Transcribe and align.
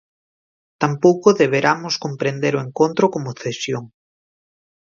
Tampouco 0.81 1.37
deberamos 1.41 1.93
comprender 2.05 2.53
o 2.55 2.63
encontro 2.67 3.05
como 3.13 3.35
cesión. 3.43 3.83